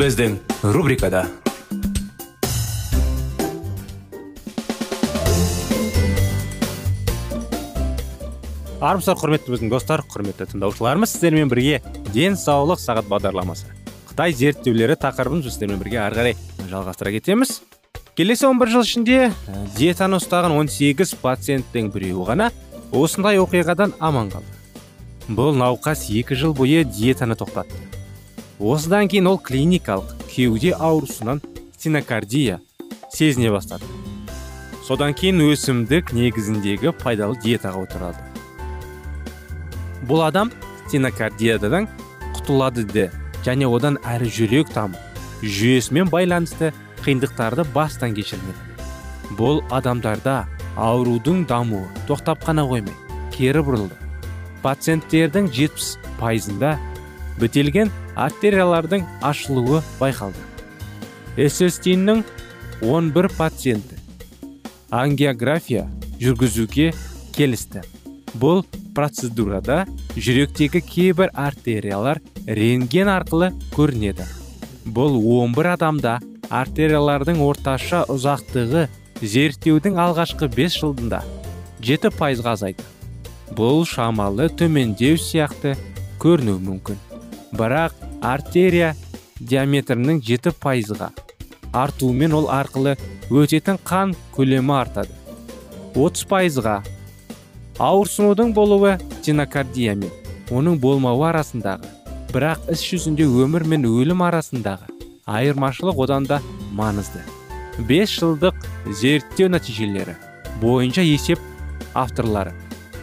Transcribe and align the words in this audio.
Біздің 0.00 0.38
рубрикада 0.72 1.26
армысыздар 8.80 9.18
құрметті 9.20 9.52
біздің 9.52 9.68
достар 9.68 10.00
құрметті 10.08 10.46
тыңдаушыларымыз 10.54 11.12
сіздермен 11.12 11.52
бірге 11.52 11.82
денсаулық 12.14 12.80
сағат 12.80 13.10
бағдарламасы 13.12 13.68
қытай 14.08 14.32
зерттеулері 14.40 14.96
тақырыбын 15.04 15.44
сіздермен 15.44 15.82
бірге 15.84 16.00
ары 16.06 16.16
қарай 16.16 16.36
жалғастыра 16.72 17.12
кетеміз. 17.18 17.58
Келесі 18.16 18.48
11 18.48 18.72
жыл 18.72 18.88
ішінде 18.88 19.20
ә, 19.28 19.60
диетаны 19.76 20.16
ұстаған 20.16 20.56
18 20.64 21.12
пациенттің 21.20 21.92
біреуі 21.92 22.24
ғана 22.32 22.50
осындай 22.96 23.36
оқиғадан 23.44 23.98
аман 24.00 24.32
қалды. 24.32 24.56
Бұл 25.28 25.52
науқас 25.60 26.08
екі 26.08 26.40
жыл 26.40 26.56
бойы 26.56 26.86
диетаны 26.88 27.36
тоқтатты. 27.36 27.89
Осыдан 28.60 29.08
кейін 29.08 29.26
ол 29.30 29.38
клиникалық 29.40 30.12
кеуде 30.28 30.74
аурусынан 30.76 31.40
стенокардия 31.72 32.60
сезіне 33.08 33.48
бастады. 33.50 33.86
Содан 34.84 35.14
кейін 35.16 35.40
өсімдік 35.48 36.12
негізіндегі 36.12 36.92
пайдалы 37.00 37.38
диетаға 37.40 37.86
отырады. 37.86 38.20
Бұл 40.04 40.26
адам 40.26 40.52
стенокардиядан 40.88 41.88
құтылады 42.36 42.84
де 42.84 43.06
және 43.46 43.64
одан 43.64 43.96
әрі 44.04 44.28
жүрек 44.28 44.74
тамыр 44.74 45.00
жүйесімен 45.40 46.12
байланысты 46.12 46.74
қиындықтарды 47.00 47.64
бастан 47.72 48.12
кешірмеді. 48.12 48.60
Бұл 49.40 49.62
адамдарда 49.72 50.44
аурудың 50.76 51.46
дамуы 51.48 51.88
тоқтап 52.10 52.44
қана 52.44 52.66
қоймай 52.68 52.92
кері 53.32 53.64
бұрылды. 53.64 53.96
Пациенттердің 54.60 55.48
70 55.48 55.96
пайызында 56.20 56.76
бітелген 57.40 57.88
артериялардың 58.20 59.06
ашылуы 59.24 59.80
байқалды. 60.00 60.42
Эссестиннің 61.40 62.22
11 62.82 63.36
пациенті. 63.38 63.96
Ангиография 64.90 65.86
жүргізуге 66.20 66.90
келісті. 67.36 67.84
Бұл 68.36 68.64
процедурада 68.94 69.86
жүректегі 70.16 70.82
кейбір 70.84 71.32
артериялар 71.32 72.20
рентген 72.46 73.08
арқылы 73.08 73.52
көрінеді. 73.72 74.26
Бұл 74.84 75.16
11 75.16 75.72
адамда 75.76 76.18
артериялардың 76.50 77.40
орташа 77.46 78.02
ұзақтығы 78.10 78.88
зерттеудің 79.22 79.96
алғашқы 80.02 80.50
5 80.56 80.78
жылдында 80.82 81.22
7 81.80 82.12
пайызға 82.18 82.56
азайды. 82.58 82.84
Бұл 83.56 83.86
шамалы 83.88 84.50
төмендеу 84.52 85.16
сияқты 85.18 85.76
көрінуі 86.22 86.60
мүмкін. 86.66 87.00
Бірақ 87.56 88.09
артерия 88.20 88.94
диаметрінің 89.40 90.20
7 90.20 90.52
пайызға 90.60 91.08
артуымен 91.72 92.34
ол 92.36 92.48
арқылы 92.52 92.96
өтетін 93.30 93.78
қан 93.86 94.12
көлемі 94.34 94.74
артады. 94.76 95.12
30 95.94 96.26
пайызға 96.30 96.76
ауырсынудың 97.80 98.52
болуы 98.54 98.96
стенокардия 99.20 99.94
мен 99.96 100.12
оның 100.50 100.78
болмауы 100.82 101.28
арасындағы 101.30 101.88
бірақ 102.34 102.68
іс 102.74 102.84
жүзінде 102.84 103.26
өмір 103.44 103.64
мен 103.72 103.86
өлім 103.88 104.24
арасындағы 104.26 104.90
айырмашылық 105.26 106.02
одан 106.04 106.26
да 106.28 106.40
маңызды. 106.76 107.22
5 107.88 108.18
жылдық 108.20 108.66
зерттеу 109.00 109.48
нәтижелері 109.48 110.16
бойынша 110.60 111.02
есеп 111.06 111.40
авторлары. 111.94 112.52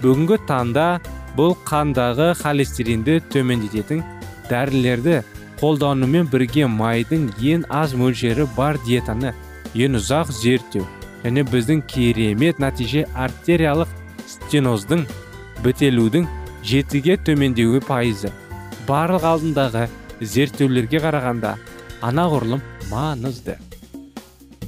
бүгінгі 0.02 0.38
таңда 0.46 1.00
бұл 1.38 1.56
қандағы 1.66 2.36
холестеринді 2.38 3.18
төмендететін 3.34 4.04
дәрілерді 4.50 5.22
қолданумен 5.62 6.30
бірге 6.32 6.68
майдың 6.70 7.30
ең 7.42 7.66
аз 7.74 7.94
мөлшері 7.98 8.48
бар 8.58 8.80
диетаны 8.86 9.34
ең 9.76 9.98
ұзақ 10.00 10.34
зерттеу 10.42 10.86
және 11.24 11.44
біздің 11.52 11.84
керемет 11.92 12.60
нәтиже 12.62 13.06
артериялық 13.16 13.94
стеноздың 14.34 15.06
бітелудің 15.64 16.28
жетіге 16.68 17.18
төмендеуі 17.26 17.82
пайызы. 17.88 18.32
Барлық 18.88 19.26
алдындағы 19.28 19.88
зерттеулерге 20.22 21.02
қарағанда 21.04 21.56
анағұрлым 22.06 22.62
маңызды. 22.92 23.58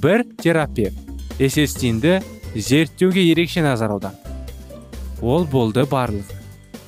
Бір 0.01 0.25
терапевт 0.41 1.39
эсестинді 1.39 2.19
зерттеуге 2.55 3.23
ерекше 3.31 3.61
назар 3.63 3.93
аударды 3.95 4.29
ол 5.21 5.45
болды 5.45 5.83
барлығы 5.89 6.37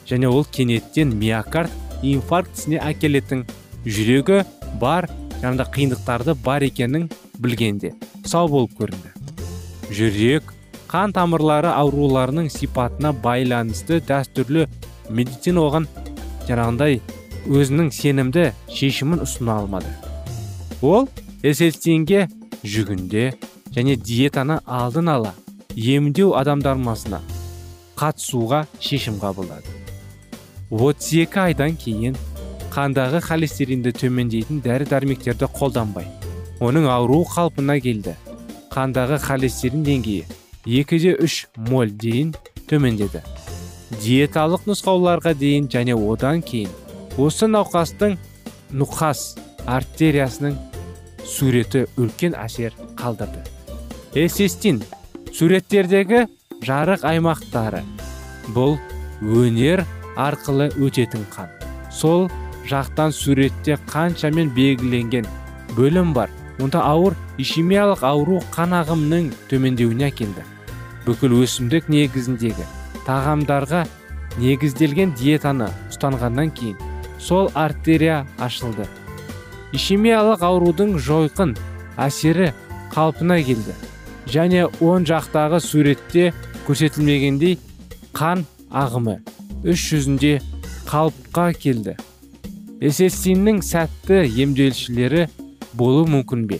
және 0.07 0.27
ол 0.27 0.45
кенеттен 0.45 1.13
миокард 1.19 1.71
инфарктісіне 2.01 2.79
әкелетін 2.81 3.45
жүрегі 3.85 4.41
бар 4.81 5.07
жаңағыдай 5.41 5.69
қиындықтарды 5.75 6.35
бар 6.45 6.65
екенін 6.65 7.07
білгенде 7.41 7.93
сау 8.25 8.49
болып 8.51 8.75
көрінді. 8.79 9.13
Жүрек 9.91 10.53
қан 10.91 11.13
тамырлары 11.15 11.71
ауруларының 11.73 12.49
сипатына 12.53 13.13
байланысты 13.23 14.01
дәстүрлі 14.07 14.67
медицина 15.09 15.65
оған 15.65 15.87
жаңағындай 16.47 17.01
өзінің 17.49 17.91
сенімді 17.95 18.51
шешімін 18.69 19.23
ұсына 19.25 19.57
алмады. 19.63 19.91
Ол 20.81 21.09
эсестинге 21.43 22.27
жүгінде 22.63 23.31
және 23.75 23.97
диетаны 23.97 24.59
алдын 24.65 25.09
ала 25.15 25.35
емдеу 25.75 26.35
адамдармасына 26.37 27.21
қатысуға 27.97 28.65
шешім 28.79 29.19
қабылдады. 29.21 29.80
32 30.71 31.39
айдан 31.43 31.75
кейін 31.75 32.15
қандағы 32.71 33.19
холестеринді 33.25 33.91
төмендейтін 33.91 34.61
дәрі 34.63 34.87
дәрмектерді 34.87 35.49
қолданбай 35.51 36.07
оның 36.61 36.85
ауру 36.93 37.23
қалпына 37.25 37.79
келді. 37.81 38.13
Қандағы 38.71 39.17
холестерин 39.19 39.83
деңгейі 39.83 40.23
2-де 40.63 41.15
3 41.17 41.37
моль 41.71 41.91
дейін 41.91 42.35
төмендеді. 42.69 43.23
Диеталық 43.99 44.67
нұсқауларға 44.69 45.33
дейін 45.35 45.67
және 45.73 45.97
одан 45.97 46.43
кейін 46.45 46.69
осы 47.19 47.49
науқастың 47.51 48.15
нұқас 48.71 49.23
артериясының 49.67 50.55
суреті 51.27 51.87
үлкен 51.97 52.37
әсер 52.39 52.77
қалдырды. 52.95 53.41
Эсестин 54.15 54.83
суреттердегі 55.33 56.27
жарық 56.63 57.03
аймақтары. 57.09 57.81
Бұл 58.55 58.77
өнер 59.21 59.83
арқылы 60.15 60.69
өтетін 60.77 61.25
қан. 61.33 61.49
Сол 61.91 62.29
жақтан 62.69 63.11
суретте 63.11 63.77
қаншамен 63.87 64.53
белгіленген 64.55 65.27
бөлім 65.77 66.13
бар. 66.13 66.29
Онда 66.61 66.83
ауыр 66.85 67.15
ишемиялық 67.41 68.03
ауру 68.05 68.41
қан 68.53 68.75
ағымының 68.81 69.31
төмендеуіне 69.49 70.11
әкелді. 70.11 70.43
Бүкіл 71.07 71.39
өсімдік 71.41 71.89
негізіндегі 71.89 72.67
тағамдарға 73.07 73.85
негізделген 74.39 75.15
диетаны 75.17 75.71
ұстанғаннан 75.89 76.51
кейін 76.53 76.77
сол 77.19 77.49
артерия 77.55 78.25
ашылды. 78.39 78.85
Ишемиялық 79.73 80.43
аурудың 80.45 80.97
жойқын 80.99 81.55
әсері 81.97 82.51
қалпына 82.93 83.39
келді. 83.47 83.75
Және 84.29 84.67
оң 84.83 85.07
жақтағы 85.09 85.59
суретте 85.63 86.31
көрсетілмегендей 86.67 87.57
қан 88.13 88.45
ағымы. 88.69 89.19
Үш 89.63 89.83
жүзінде 89.91 90.39
қалыпқа 90.89 91.51
келді. 91.57 91.95
Эсестиннің 92.81 93.61
сәтті 93.65 94.23
емделушілері 94.41 95.27
болуы 95.77 96.07
мүмкін 96.09 96.47
бе? 96.49 96.59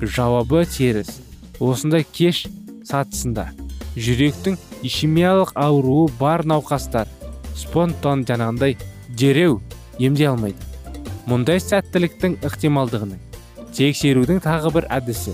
Жауабы 0.00 0.66
теріс. 0.68 1.22
Осындай 1.60 2.04
кеш 2.04 2.44
сатысында. 2.84 3.48
Жүректің 3.96 4.58
ишемиялық 4.84 5.54
ауруы 5.56 6.10
бар 6.20 6.44
науқастар 6.44 7.08
спонтан 7.56 8.26
жаңағындай 8.28 8.76
дереу 9.16 9.62
емдей 9.98 10.28
алмайды. 10.28 10.60
Мұндай 11.26 11.62
сәттіліктің 11.64 12.36
ықтималдығының 12.44 13.22
тексерудің 13.76 14.42
тағы 14.44 14.76
бір 14.76 14.90
әдісі. 14.92 15.32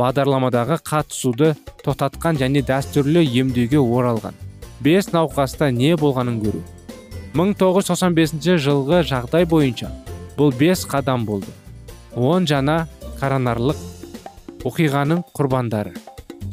Бағдарламадағы 0.00 0.80
қатысуды 0.80 1.52
тоқтатқан 1.84 2.40
және 2.40 2.64
дәстүрлі 2.64 3.26
емдеуге 3.28 3.78
оралған. 3.80 4.34
Бес 4.80 5.10
науқаста 5.12 5.70
не 5.70 5.94
болғанын 5.96 6.40
көру. 6.42 6.62
1995 7.36 8.56
жылғы 8.64 9.02
жағдай 9.06 9.46
бойынша 9.46 9.90
бұл 10.38 10.54
бес 10.56 10.86
қадам 10.88 11.26
болды. 11.28 11.52
Он 12.16 12.46
жаңа 12.48 12.86
коронарлық 13.20 13.78
оқиғаның 14.66 15.22
құрбандары. 15.36 15.94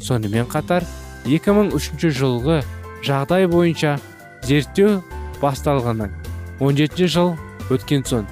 Сонымен 0.00 0.46
қатар 0.50 0.86
2003 1.26 2.12
жылғы 2.14 2.60
жағдай 3.04 3.48
бойынша 3.50 3.98
зерттеу 4.46 5.00
басталғаннан 5.42 6.12
17 6.60 7.08
жыл 7.10 7.34
өткен 7.74 8.04
соң 8.06 8.26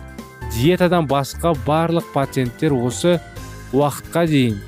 диетадан 0.55 1.09
басқа 1.11 1.55
барлық 1.67 2.13
пациенттер 2.15 2.77
осы 2.77 3.19
уақытқа 3.73 4.27
дейін 4.31 4.61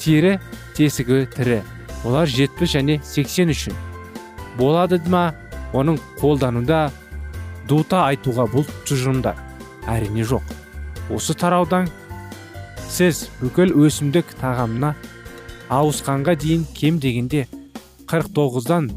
тері 0.00 0.38
тесігі 0.76 1.26
тірі. 1.36 1.60
Олар 2.04 2.28
70 2.28 2.70
және 2.70 3.00
80 3.02 3.52
үшін 3.52 3.85
болады 4.58 5.00
ма 5.12 5.30
оның 5.76 5.98
қолдануда 6.20 6.86
дута 7.68 8.06
айтуға 8.10 8.46
бұл 8.52 8.66
тұжырымдар 8.86 9.38
әрине 9.90 10.24
жоқ. 10.26 10.42
Осы 11.12 11.34
тараудан 11.38 11.90
сіз 12.90 13.26
бүкіл 13.40 13.74
өсімдік 13.86 14.32
тағамына 14.40 14.94
ауысқанға 15.72 16.36
дейін 16.42 16.66
кем 16.74 17.00
дегенде 17.02 17.46
49-дан 18.06 18.90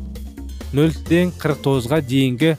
0-ден 0.74 1.32
49-ға 1.42 2.02
дейінгі 2.06 2.56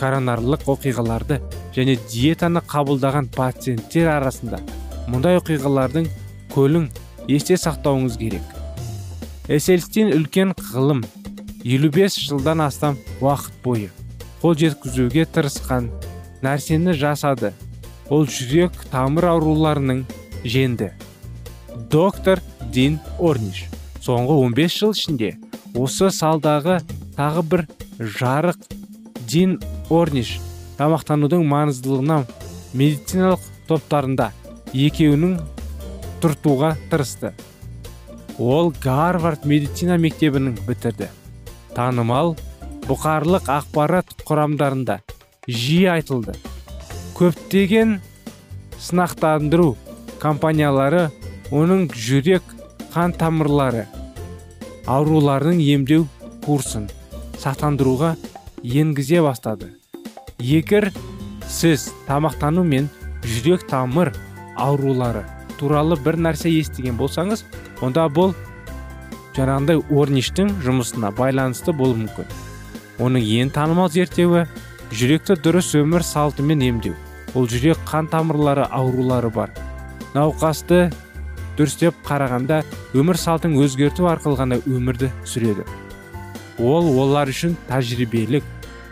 коронарлық 0.00 0.64
оқиғаларды 0.72 1.40
және 1.76 1.98
диетаны 2.08 2.62
қабылдаған 2.68 3.28
пациенттер 3.36 4.08
арасында 4.16 4.62
мұндай 5.12 5.38
оқиғалардың 5.40 6.08
көлің 6.54 6.88
есте 7.28 7.58
сақтауыңыз 7.60 8.16
керек. 8.20 8.44
Эсельстин 9.52 10.12
үлкен 10.16 10.54
ғылым 10.72 11.04
55 11.64 12.18
жылдан 12.28 12.60
астам 12.64 12.96
уақыт 13.20 13.54
бойы 13.62 13.90
қол 14.42 14.56
жеткізуге 14.58 15.22
тырысқан 15.30 15.86
нәрсені 16.42 16.96
жасады. 16.98 17.52
Ол 18.10 18.26
жүрек 18.26 18.74
тамыр 18.90 19.28
ауруларының 19.30 20.02
женді. 20.42 20.90
Доктор 21.92 22.42
дин 22.74 22.98
орниш 23.18 23.68
соңғы 24.02 24.40
15 24.48 24.78
жыл 24.80 24.96
ішінде 24.96 25.30
осы 25.78 26.10
салдағы 26.10 26.80
тағы 27.14 27.46
бір 27.54 27.64
жарық 28.18 28.58
дин 29.30 29.60
орниш 29.88 30.34
тамақтанудың 30.80 31.46
маңыздылығына 31.46 32.18
медициналық 32.74 33.46
топтарында 33.70 34.32
екеуінің 34.74 35.38
тұртуға 36.24 36.74
тырысты. 36.90 37.32
Ол 38.38 38.74
гарвард 38.82 39.46
медицина 39.46 39.98
мектебінің 40.00 40.58
бітірді. 40.66 41.12
Танымал 41.76 42.34
бұқарлық 42.86 43.48
ақпарат 43.52 44.14
құрамдарында 44.26 44.98
жиі 45.48 45.88
айтылды. 45.96 46.34
Көптеген 47.18 47.98
сынақтандыру 48.82 49.76
компаниялары 50.22 51.08
оның 51.54 51.88
жүрек 51.94 52.42
қан 52.94 53.14
тамырлары 53.18 53.86
ауруларының 54.90 55.60
емдеу 55.62 56.06
курсын 56.44 56.88
сақтандыруға 57.42 58.16
енгізе 58.62 59.22
бастады. 59.22 59.72
Егер 60.38 60.90
сіз 61.48 61.90
тамақтану 62.08 62.64
мен 62.66 62.88
жүрек 63.22 63.66
тамыр 63.70 64.12
аурулары 64.58 65.24
туралы 65.58 65.98
бір 66.02 66.18
нәрсе 66.26 66.50
естіген 66.50 66.96
болсаңыз 66.98 67.44
онда 67.82 68.08
бұл 68.10 68.34
жаңағындай 69.36 69.80
орништің 69.90 70.50
жұмысына 70.64 71.12
байланысты 71.16 71.72
болуы 71.76 72.02
мүмкін. 72.04 72.28
Оның 73.02 73.24
ең 73.40 73.52
танымал 73.54 73.88
зерттеуі 73.92 74.44
жүректі 74.92 75.38
дұрыс 75.40 75.72
өмір 75.78 76.04
салтымен 76.04 76.62
емдеу. 76.68 76.96
Ол 77.34 77.48
жүрек 77.48 77.80
қан 77.88 78.10
тамырлары 78.12 78.66
аурулары 78.68 79.30
бар. 79.32 79.54
Науқасты 80.12 80.90
дұрыстеп 81.56 81.96
қарағанда 82.06 82.60
өмір 82.92 83.16
салтын 83.20 83.56
өзгерту 83.60 84.08
арқылы 84.10 84.36
ғана 84.42 84.60
өмірді 84.68 85.08
сүреді. 85.24 85.64
Ол 86.60 86.92
олар 87.00 87.32
үшін 87.32 87.56
тәжірибелік 87.70 88.44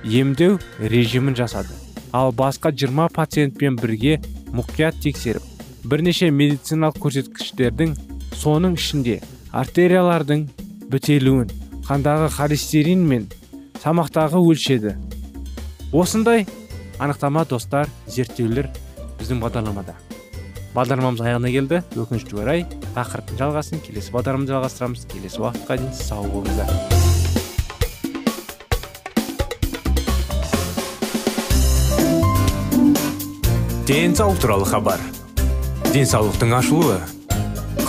емдеу 0.05 0.59
режимін 0.81 1.37
жасады. 1.37 1.77
Ал 2.13 2.33
басқа 2.33 2.73
20 2.73 3.13
пациентпен 3.15 3.77
бірге 3.79 4.17
мұқият 4.57 4.97
тексеріп 5.05 5.45
бірнеше 5.85 6.31
медициналық 6.35 6.99
көрсеткіштердің 7.05 7.95
соның 8.37 8.75
ішінде 8.81 9.21
артериялардың 9.50 10.44
бітелуін 10.91 11.50
қандағы 11.88 12.29
холестерин 12.37 13.02
мен 13.08 13.26
тамақтағы 13.82 14.38
өлшеді. 14.38 14.94
Осындай 15.93 16.47
анықтама 17.02 17.44
достар 17.50 17.91
зерттеулер 18.06 18.70
біздің 19.19 19.43
бағдарламада. 19.43 19.97
Бағдарламамыз 20.70 21.25
аяғына 21.25 21.50
келді. 21.50 21.82
Өкінішке 21.99 22.38
орай 22.38 22.64
тақырыптың 22.94 23.41
жалғасын. 23.43 23.82
Келесі 23.82 24.14
бағдарламада 24.14 24.55
жалғастырамыз. 24.55 25.06
Келесі 25.11 25.43
уақытқа 25.43 25.81
дейін 25.82 25.94
сау 25.99 26.31
болыңыздар. 26.31 26.70
Денсаулық 33.91 34.38
туралы 34.38 34.69
хабар. 34.70 35.00
Денсаулықтың 35.91 36.55
ашылуы. 36.55 37.00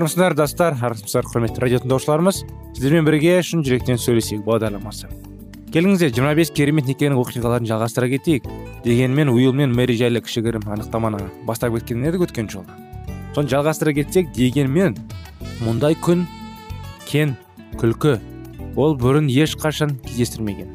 Армысыздар 0.00 0.34
достар. 0.34 0.74
Армысыздар 0.80 1.28
құрметті 1.28 1.60
радио 1.60 1.84
тыңдаушыларымыз 1.84 2.42
сіздермен 2.74 3.04
бірге 3.04 3.38
шын 3.44 3.62
жүректен 3.66 4.00
сөйлесейік 4.00 4.42
бағдарламасы. 4.48 5.12
Келіңіздер 5.70 6.10
25 6.16 6.54
керемет 6.56 6.88
некенің 6.90 7.20
оқиғаларын 7.20 7.68
жалғастыра 7.68 8.08
кетейік. 8.16 8.48
Дегенмен 8.84 9.28
уилл 9.30 9.52
мен 9.52 9.76
мэри 9.76 9.94
жайлы 10.00 10.24
кішігірім 10.24 10.66
анықтаманы 10.72 11.28
бастап 11.46 11.76
кеткен 11.76 12.08
едік 12.08 12.24
өткен 12.26 12.48
жолы 12.50 12.80
соны 13.34 13.50
жалғастыра 13.50 13.94
кетсек 13.94 14.30
дегенмен 14.34 14.96
мұндай 15.62 15.94
күн 16.02 16.24
кен 17.06 17.36
күлкі 17.78 18.16
ол 18.80 18.96
бұрын 18.98 19.28
ешқашан 19.30 19.96
кездестірмеген. 20.06 20.74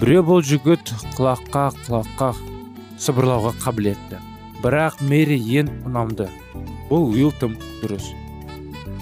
Біреу 0.00 0.26
бұл 0.28 0.44
жігіт 0.44 0.92
құлаққа 1.16 1.70
құлаққа 1.86 2.30
сыбырлауға 3.00 3.54
қабілетті. 3.62 4.20
Бірақ 4.60 5.00
мэри 5.08 5.38
ең 5.60 5.72
ұнамды. 5.88 6.28
Бұл 6.90 7.10
уилл 7.12 7.32
тым 7.40 7.56
дұрыс. 7.82 8.12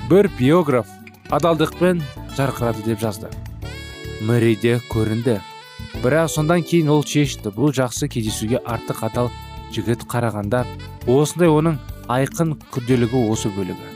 Бір 0.09 0.29
биограф 0.39 0.89
адалдықпен 1.33 2.03
жарқырады 2.37 2.83
деп 2.85 3.01
жазды. 3.01 3.31
Мэриде 4.21 4.77
көрінді. 4.91 5.39
Бірақ 6.03 6.29
сондан 6.29 6.65
кейін 6.67 6.91
ол 6.93 7.05
шешті 7.09 7.49
бұл 7.55 7.73
жақсы 7.73 8.11
кездесуге 8.13 8.61
артық 8.61 9.01
адал 9.09 9.31
жігіт 9.73 10.05
қарағанда 10.11 10.65
осындай 11.09 11.49
оның 11.49 11.79
айқын 12.13 12.53
күрделігі 12.75 13.23
осы 13.33 13.49
бөлігі. 13.55 13.89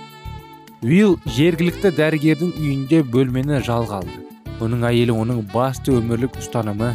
Уилл 0.87 1.19
жергілікті 1.37 1.93
дәрігердің 1.99 2.55
үйінде 2.57 3.03
бөлмені 3.05 3.61
жалға 3.67 4.01
алды. 4.01 4.25
Оның 4.65 4.87
әйелі 4.89 5.19
оның 5.19 5.43
басты 5.53 5.93
өмірлік 5.99 6.39
ұстанымы 6.41 6.95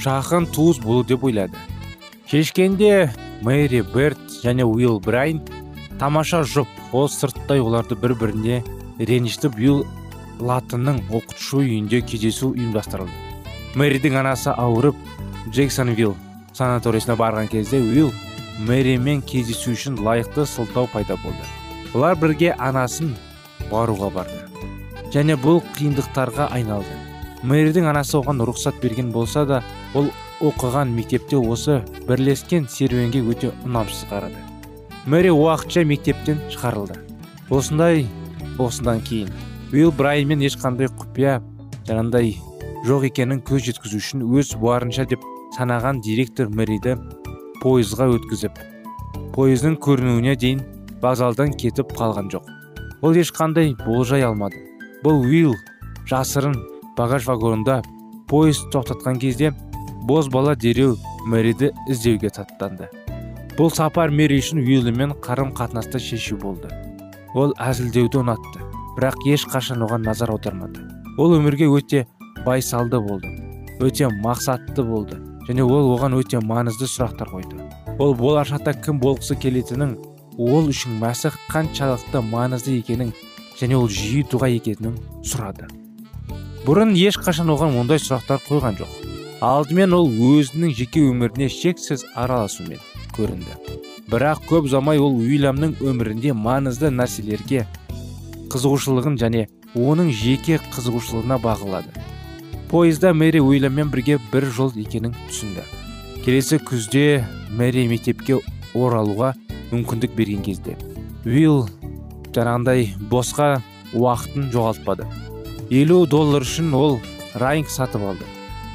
жақын 0.00 0.48
туыс 0.54 0.80
болу 0.80 1.04
деп 1.04 1.28
ойлады. 1.28 1.58
Шешкенде 2.30 3.10
мэри 3.42 3.84
берт 3.94 4.40
және 4.40 4.64
уилл 4.64 4.98
брайн 5.04 5.42
тамаша 6.00 6.40
жұп 6.48 6.70
ол 6.94 7.08
сырттай 7.10 7.58
оларды 7.60 7.96
бір 7.98 8.14
біріне 8.20 8.60
ренжітіп 9.02 9.56
уилл 9.58 9.82
латынның 10.38 11.00
оқытушы 11.10 11.58
үйінде 11.64 12.00
кездесу 12.06 12.52
ұйымдастырылды. 12.54 13.10
Мэридің 13.74 14.20
анасы 14.20 14.52
ауырып 14.54 14.94
джексонвилл 15.50 16.14
санаториясына 16.54 17.18
барған 17.18 17.50
кезде 17.50 17.82
уилл 17.82 18.12
мэримен 18.68 19.22
кездесу 19.26 19.74
үшін 19.74 19.98
лайықты 19.98 20.46
сылтау 20.46 20.86
пайда 20.92 21.18
болды. 21.24 21.42
Олар 21.94 22.14
бірге 22.14 22.54
анасын 22.54 23.16
баруға 23.72 24.12
барды. 24.14 24.38
Және 25.10 25.34
бұл 25.38 25.62
қиындықтарға 25.74 26.48
айналды. 26.54 26.94
Мэридің 27.42 27.90
анасы 27.90 28.16
оған 28.22 28.46
рұқсат 28.46 28.78
берген 28.82 29.10
болса 29.12 29.44
да 29.46 29.62
ол 29.94 30.10
оқыған 30.40 30.94
мектепте 30.94 31.36
осы 31.36 31.82
бірлескен 32.08 32.68
серуенге 32.70 33.26
өте 33.26 33.50
ұнамсыз 33.66 34.06
қарады. 34.10 34.53
Мэри 35.06 35.28
уақытша 35.28 35.84
мектептен 35.84 36.38
шығарылды. 36.48 36.96
Осындай 37.52 38.06
осыдан 38.58 39.02
кейін. 39.04 39.28
Уилл 39.72 39.92
брайанмен 39.92 40.40
ешқандай 40.46 40.88
құпия 40.88 41.42
жаңағындай 41.84 42.38
жоқ 42.88 43.10
екенін 43.10 43.42
көз 43.44 43.66
жеткізу 43.68 44.00
үшін 44.00 44.24
өз 44.24 44.54
барынша 44.62 45.04
деп 45.10 45.20
санаған 45.58 46.00
директор 46.06 46.48
мэриді 46.48 46.96
пойызға 47.60 48.08
өткізіп 48.16 48.56
пойыздың 49.36 49.76
көрінуіне 49.84 50.38
дейін 50.40 50.64
вокзалдан 51.02 51.52
кетіп 51.52 51.92
қалған 51.98 52.32
жоқ. 52.32 52.48
Ол 53.04 53.20
ешқандай 53.20 53.74
болжай 53.84 54.24
алмады. 54.24 54.62
Бұл 55.04 55.20
уилл 55.26 55.52
жасырын 56.08 56.56
багаж 56.96 57.28
вагонында 57.28 57.82
пойыз 58.30 58.64
тоқтатқан 58.72 59.20
кезде 59.20 59.52
боз 60.08 60.32
бала 60.32 60.56
дереу 60.56 60.96
мэриді 61.28 61.74
іздеуге 61.88 62.32
аттанды 62.32 62.88
бұл 63.54 63.70
сапар 63.70 64.10
мэри 64.10 64.40
үшін 64.42 64.64
уиллмен 64.64 65.12
қарым 65.22 65.52
қатынасты 65.54 66.00
шешу 66.02 66.36
болды. 66.42 66.70
Ол 67.38 67.54
әзілдеуді 67.62 68.24
ұнатты 68.24 68.62
бірақ 68.96 69.20
ешқашан 69.30 69.84
оған 69.86 70.02
назар 70.06 70.32
аудармады. 70.34 70.82
Ол 71.18 71.36
өмірге 71.38 71.68
өте 71.70 72.06
байсалды 72.46 72.98
болды 72.98 73.30
өте 73.80 74.08
мақсатты 74.22 74.82
болды 74.86 75.20
және 75.48 75.62
ол 75.62 75.92
оған 75.94 76.16
өте 76.18 76.40
маңызды 76.42 76.88
сұрақтар 76.90 77.30
қойды. 77.30 77.60
Ол 77.98 78.14
болашақта 78.18 78.74
кім 78.84 78.98
болғысы 79.02 79.36
келетінін 79.38 79.96
ол 80.38 80.70
үшін 80.70 80.98
мәсіх 81.02 81.36
қаншалықты 81.52 82.22
маңызды 82.30 82.78
екенін 82.80 83.12
және 83.60 83.78
ол 83.78 83.86
жиі 83.88 84.24
дұға 84.30 84.50
екенін 84.56 84.98
сұрады. 85.22 85.68
Бұрын 86.66 86.94
ешқашан 86.98 87.50
оған 87.54 87.78
ондай 87.82 88.02
сұрақтар 88.02 88.42
қойған 88.48 88.80
жоқ. 88.80 88.98
Алдымен 89.44 89.94
ол 89.94 90.08
өзінің 90.08 90.74
жеке 90.74 91.04
өміріне 91.10 91.50
шексіз 91.52 92.06
араласумен 92.16 92.80
көрінді. 93.16 93.58
Бірақ 94.10 94.44
көп 94.50 94.68
ұзамай 94.68 95.00
ол 95.00 95.16
уильямның 95.20 95.78
өмірінде 95.82 96.34
маңызды 96.36 96.90
нәрселерге 96.94 97.66
қызығушылығын 98.52 99.20
және 99.22 99.46
оның 99.74 100.12
жеке 100.14 100.60
қызығушылығына 100.74 101.40
бағылады 101.42 102.04
пойызда 102.74 103.12
мэри 103.14 103.38
уильяммен 103.38 103.86
бірге 103.92 104.16
бір 104.32 104.48
жол 104.50 104.72
екенін 104.74 105.12
түсінді. 105.28 105.62
Келесі 106.24 106.56
күзде 106.58 107.22
мэри 107.54 107.84
мектепке 107.86 108.40
оралуға 108.74 109.28
мүмкіндік 109.70 110.16
берген 110.18 110.42
кезде. 110.42 110.74
Уилл 111.22 111.68
жаңағындай 112.34 112.88
босқа 113.12 113.60
уақытын 113.94 114.48
жоғалтпады. 114.50 115.06
Елу 115.70 116.00
доллар 116.10 116.42
үшін 116.42 116.74
ол 116.74 116.98
райнг 117.38 117.70
сатып 117.70 118.02
алды. 118.02 118.26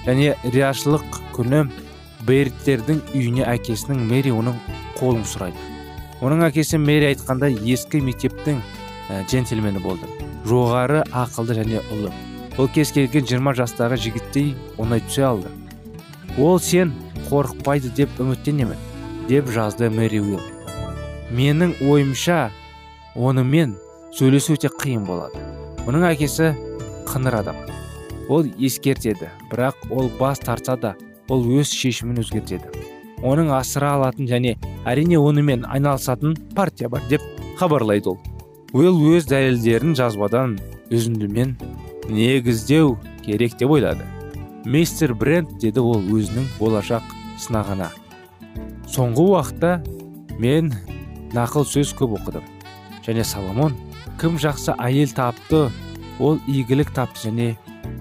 Және 0.07 0.31
рияшылық 0.45 1.19
күні 1.35 1.65
берттердің 2.29 3.01
үйіне 3.15 3.45
әкесінің 3.49 4.05
мэри 4.09 4.31
оның 4.35 4.57
қолын 4.99 5.25
сұрайды. 5.25 5.57
Оның 6.21 6.43
әкесі 6.49 6.77
мэри 6.81 7.09
айтқандай 7.09 7.55
ескі 7.73 8.01
мектептің 8.05 8.59
ә, 9.09 9.23
джентльмені 9.25 9.81
болды. 9.81 10.05
Жоғары 10.45 11.01
ақылды 11.09 11.57
және 11.57 11.81
ұлы. 11.95 12.11
Ол 12.59 12.69
кез 12.75 12.91
келген 12.93 13.25
жиырма 13.25 13.55
жастағы 13.57 13.97
жігіттей 14.03 14.53
оңай 14.77 15.01
түсе 15.07 15.25
алды. 15.29 15.51
Ол 16.37 16.59
сен 16.59 16.93
қорықпайды 17.29 17.93
деп 17.95 18.19
үміттенемін 18.19 18.77
деп 19.29 19.49
жазды 19.55 19.89
мэри 19.89 20.21
уилл. 20.21 20.43
Менің 21.31 21.77
ойымша 21.87 22.49
онымен 23.15 23.77
сөйлесу 24.13 24.57
өте 24.57 24.69
қиын 24.73 25.05
болады 25.07 25.39
оның 25.87 26.05
әкесі 26.11 26.53
қыңыр 27.09 27.39
адам. 27.41 27.59
Ол 28.29 28.45
ескертеді 28.59 29.31
бірақ 29.49 29.87
ол 29.89 30.11
бас 30.19 30.41
тартса 30.43 30.75
да 30.77 30.95
ол 31.29 31.45
өз 31.59 31.71
шешімін 31.73 32.21
өзгертеді. 32.23 32.69
Оның 33.25 33.51
асыра 33.51 33.95
алатын 33.97 34.27
және 34.29 34.55
әрине 34.87 35.19
онымен 35.19 35.65
айналысатын 35.67 36.37
партия 36.55 36.89
бар 36.89 37.03
деп 37.09 37.23
хабарлайды 37.59 38.13
ол. 38.13 38.19
Уилл 38.73 38.99
өз 39.15 39.27
дәлелдерін 39.29 39.95
жазбадан 39.97 40.57
үзіндімен 40.89 41.57
негіздеу 42.09 42.97
керек 43.25 43.57
деп 43.59 43.75
ойлады. 43.75 44.05
Мистер 44.65 45.13
брент 45.13 45.57
деді 45.59 45.81
ол 45.81 45.99
өзінің 45.99 46.47
болашақ 46.59 47.03
сынағына. 47.39 47.91
Соңғы 48.89 49.25
уақытта 49.33 49.73
мен 50.39 50.73
нақыл 51.35 51.67
сөз 51.67 51.93
көп 51.97 52.17
оқыдым. 52.19 52.47
Және 53.05 53.25
соломон 53.25 53.75
кім 54.21 54.39
жақсы 54.39 54.75
әйел 54.77 55.13
тапты 55.15 55.67
ол 56.19 56.39
игілік 56.47 56.91
тапты 56.95 57.29
және 57.29 57.53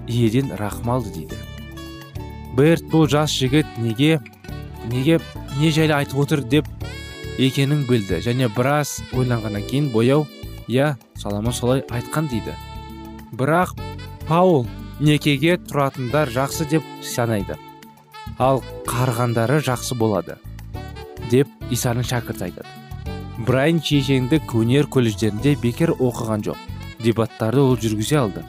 иеден 0.07 0.51
рахым 0.57 0.91
алды 0.95 1.13
дейді. 1.15 1.48
Берт 2.59 2.83
бұл 2.91 3.07
жас 3.07 3.31
жігіт 3.39 3.77
неге 3.79 4.17
неге 4.91 5.19
не 5.59 5.69
жайлы 5.71 5.93
айтып 5.95 6.19
отыр 6.19 6.41
деп 6.43 6.67
екенін 7.39 7.85
білді. 7.87 8.17
Және 8.19 8.49
біраз 8.51 8.97
ойланғаннан 9.15 9.63
кейін 9.69 9.87
бояу 9.93 10.25
иә 10.67 10.97
соломон 11.15 11.55
солай 11.55 11.85
айтқан 11.87 12.27
дейді. 12.27 12.57
Бірақ 13.31 13.77
паул 14.27 14.67
некеге 14.99 15.55
тұратындар 15.69 16.33
жақсы 16.35 16.67
деп 16.67 16.83
санайды. 16.99 17.55
Ал 18.37 18.59
қарғандары 18.89 19.61
жақсы 19.63 19.95
болады 19.95 20.35
деп 21.31 21.47
исаның 21.71 22.03
шәкірті 22.11 22.49
айтады. 22.49 22.67
Брайан 23.47 23.79
шешендік 23.79 24.51
өнер 24.51 24.89
колледждерінде 24.91 25.55
бекер 25.63 25.95
оқыған 25.95 26.43
жоқ. 26.49 26.59
Дебаттарды 26.99 27.63
ол 27.63 27.79
жүргізе 27.79 28.19
алды. 28.19 28.43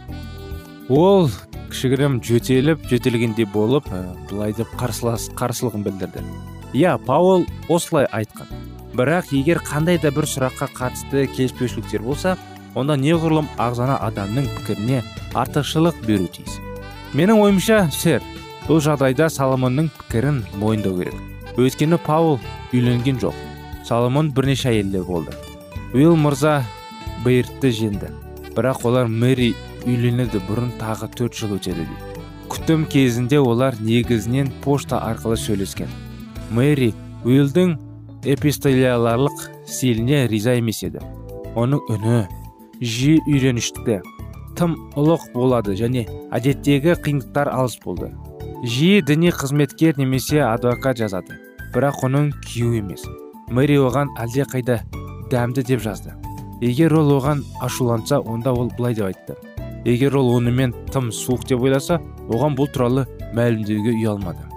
Ол 0.88 1.30
кішігірім 1.70 2.18
жөтеліп 2.26 2.82
жөтелгендей 2.90 3.46
болып 3.50 3.86
былай 4.30 4.52
деп 4.56 4.70
қарсылас 4.80 5.28
қарсылығын 5.38 5.84
білдірді. 5.86 6.24
Иә 6.74 6.96
паул 7.06 7.46
осылай 7.68 8.06
айтқан. 8.10 8.50
Бірақ 8.94 9.30
егер 9.34 9.62
қандай 9.62 10.00
да 10.02 10.10
бір 10.14 10.26
сұраққа 10.26 10.68
қатысты 10.74 11.26
келіспеушіліктер 11.34 12.02
болса 12.02 12.36
онда 12.74 12.96
неғұрлым 12.98 13.48
ағзана 13.58 13.96
адамның 14.06 14.48
пікіріне 14.56 15.02
артықшылық 15.34 16.02
беру 16.06 16.26
тиіс. 16.30 16.58
Менің 17.14 17.42
ойымша 17.42 17.84
сэр 17.94 18.22
бұл 18.66 18.82
жағдайда 18.84 19.30
соломонның 19.30 19.90
пікірін 19.98 20.44
мойындау 20.58 20.98
керек. 20.98 21.16
Өйткені 21.58 21.98
паул 22.02 22.38
үйленген 22.72 23.18
жоқ. 23.22 23.34
Соломон 23.86 24.30
бірнеше 24.34 24.70
әйелдер 24.70 25.06
болды. 25.06 25.34
Уилл 25.94 26.14
мырза 26.14 26.60
бейртті 27.24 27.72
жеңді. 27.74 28.12
Бірақ 28.54 28.84
олар 28.86 29.10
мэри 29.10 29.54
үйленеді 29.86 30.40
бұрын 30.48 30.72
тағы 30.80 31.08
төрт 31.16 31.36
жыл 31.38 31.56
өтеді 31.56 31.84
дейді. 31.84 32.24
Күтім 32.50 32.86
кезінде 32.90 33.38
олар 33.38 33.76
негізінен 33.80 34.50
пошта 34.64 34.98
арқылы 35.06 35.38
сөйлескен. 35.38 35.88
Мэри 36.50 36.92
уиллдің 37.24 37.76
эпистоляларлық 38.26 39.46
стиліне 39.66 40.26
риза 40.28 40.56
емес 40.58 40.82
еді. 40.82 41.04
Оның 41.54 41.84
үні 41.94 42.24
жиі 42.80 43.20
үйренішті 43.26 44.00
тым 44.58 44.74
ұлық 44.98 45.30
болады 45.34 45.76
және 45.78 46.06
әдеттегі 46.34 46.96
қиындықтар 47.04 47.48
алыс 47.52 47.78
болды. 47.84 48.10
Жиі 48.64 49.00
діни 49.06 49.30
қызметкер 49.32 49.96
немесе 49.96 50.42
адвокат 50.44 50.98
жазады 51.00 51.38
бірақ 51.74 52.02
оның 52.08 52.32
күйеуі 52.44 52.82
емес. 52.82 53.06
Мэри 53.48 53.78
оған 53.80 54.10
әлдеқайда 54.20 54.80
дәмді 55.30 55.64
деп 55.64 55.80
жазды. 55.80 56.12
Егер 56.60 56.92
ол 56.98 57.14
оған 57.16 57.44
ашуланса 57.62 58.20
онда 58.20 58.52
ол 58.52 58.70
былай 58.76 58.94
деп 58.94 59.06
айтты. 59.06 59.36
Егер 59.84 60.16
ол 60.20 60.34
онымен 60.36 60.74
тым 60.92 61.10
суық 61.14 61.48
деп 61.48 61.66
ойласа 61.66 62.00
оған 62.28 62.56
бұл 62.58 62.70
туралы 62.72 63.06
мәлімдеуге 63.34 63.96
ұялмады 63.98 64.50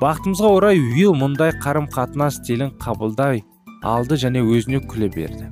бақытымызға 0.00 0.48
орай 0.58 0.80
уилл 0.80 1.14
мұндай 1.16 1.54
қарым 1.62 1.86
қатынас 1.88 2.36
стилін 2.42 2.74
қабылдай 2.82 3.40
алды 3.86 4.18
және 4.20 4.42
өзіне 4.44 4.82
күле 4.84 5.08
берді. 5.12 5.48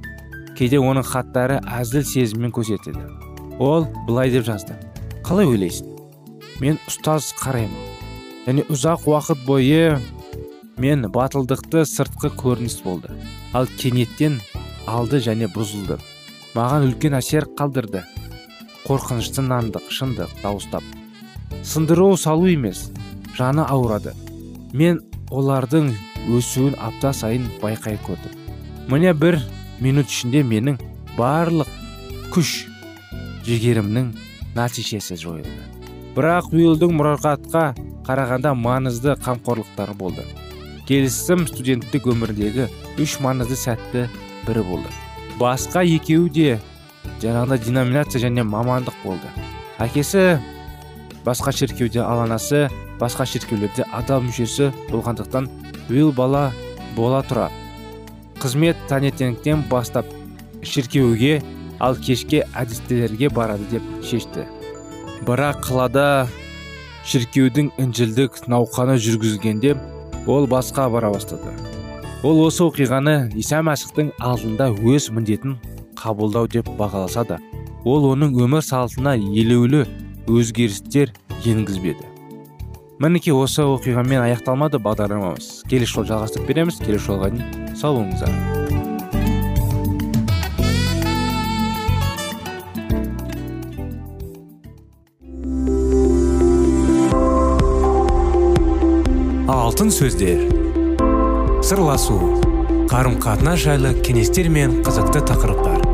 Кейде 0.58 0.78
оның 0.78 1.06
хаттары 1.08 1.60
әзіл 1.64 2.04
сезіммен 2.04 2.52
көрсетеді 2.54 3.06
ол 3.62 3.86
былай 4.06 4.30
деп 4.34 4.44
жазды. 4.44 4.76
Қалай 5.24 5.48
ойлайсың? 5.48 5.88
Мен 6.60 6.78
ұстаз 6.90 7.32
қараймын. 7.40 7.88
Және 8.44 8.66
ұзақ 8.68 9.06
уақыт 9.08 9.46
бойы 9.46 9.96
мен 10.76 11.08
батылдықты 11.08 11.86
сыртқы 11.88 12.34
көрініс 12.36 12.82
болды. 12.84 13.14
Ал 13.54 13.66
кенеттен 13.78 14.40
алды 14.86 15.22
және 15.24 15.48
бұзылды. 15.54 15.96
Маған 16.54 16.90
үлкен 16.90 17.16
әсер 17.16 17.48
қалдырды. 17.56 18.04
Қорқынышты 18.84 19.44
нандық 19.44 19.88
шындық 19.88 20.32
дауыстап. 20.42 20.84
Сындыру 21.64 22.16
салу 22.20 22.50
емес 22.52 22.90
жаны 23.36 23.64
ауырады. 23.64 24.12
Мен 24.72 25.00
олардың 25.30 25.92
өсуін 26.28 26.76
апта 26.76 27.12
сайын 27.16 27.46
байқай 27.62 27.96
көрдім. 28.06 28.34
Міне 28.92 29.14
бір 29.16 29.40
минут 29.80 30.12
ішінде 30.12 30.42
менің 30.44 30.76
барлық 31.16 31.70
күш 32.34 32.66
жігерімнің 33.46 34.12
нәтижесі 34.56 35.16
жойылды. 35.20 35.64
Бірақ 36.14 36.52
уилдың 36.52 36.92
мұрағатқа 36.98 37.64
қарағанда 38.06 38.52
маңызды 38.58 39.16
қамқорлықтары 39.24 39.96
болды. 39.96 40.26
Келісім 40.88 41.46
студенттік 41.48 42.06
өмірдегі 42.12 42.68
үш 43.00 43.16
маңызды 43.24 43.56
сәтті 43.56 44.06
бірі 44.44 44.64
болды. 44.68 44.92
Басқа 45.40 45.82
екеуі 45.88 46.30
де 46.30 46.48
жаңағыдай 47.22 47.62
деноминация 47.64 48.22
және 48.22 48.44
мамандық 48.46 48.96
болды. 49.04 49.30
Әкесі 49.82 50.38
басқа 51.24 51.52
шіркеуде 51.52 52.02
ал 52.04 52.24
анасы 52.24 52.68
басқа 53.00 53.26
шіркеулерде 53.26 53.86
адал 53.92 54.22
мүшесі 54.26 54.70
болғандықтан 54.90 55.48
уилл 55.88 56.12
бала 56.12 56.50
бола 56.96 57.22
тұра. 57.26 57.50
Қызмет 58.42 58.78
таңертеңнен 58.90 59.64
бастап 59.70 60.06
шіркеуге 60.62 61.42
ал 61.80 61.96
кешке 61.96 62.44
әдістелерге 62.54 63.30
барады 63.30 63.66
деп 63.72 63.82
шешті. 64.04 64.46
Бірақ 65.26 65.64
қалада 65.66 66.06
шіркеудің 67.08 67.72
інжілдік 67.80 68.44
науқаны 68.48 68.96
жүргізгенде 69.00 69.74
ол 70.26 70.46
басқа 70.46 70.88
бара 70.92 71.10
бастады. 71.12 71.52
Ол 72.24 72.40
осы 72.46 72.64
оқиғаны 72.64 73.34
иса 73.36 73.60
мәсіхтің 73.64 74.14
алдында 74.18 74.70
өз 74.72 75.10
міндетін 75.12 75.58
қабылдау 76.04 76.46
деп 76.52 76.68
бағаласа 76.78 77.24
да 77.24 77.40
ол 77.84 78.10
оның 78.12 78.36
өмір 78.44 78.64
салтына 78.64 79.16
елеулі 79.16 79.84
өзгерістер 80.28 81.12
енгізбеді. 81.44 82.10
Мінекей 83.02 83.34
осы 83.34 83.64
оқиғамен 83.66 84.22
аяқталмады. 84.22 84.78
Бағдарламамыз 84.80 85.64
келесі 85.68 85.98
жолы 85.98 86.08
жалғастырып 86.12 86.46
береміз. 86.48 86.78
Келесі 86.80 87.10
жолға 87.10 87.32
дейін 87.34 87.74
сау 87.76 87.98
болыңыздар. 87.98 88.30
Алтын 99.50 99.90
сөздер. 99.92 100.46
Сырласу. 101.66 102.20
Қарым 102.88 103.18
қатынас 103.18 103.64
жайлы 103.66 103.96
кеңестер 104.06 104.48
мен 104.48 104.80
қызықты 104.86 105.24
тақырыптар. 105.26 105.93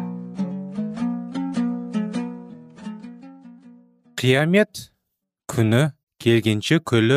Қиямет 4.21 4.91
күні 5.49 5.95
келгенше 6.21 6.75
күлі 6.85 7.15